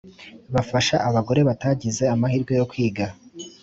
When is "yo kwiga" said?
2.59-3.05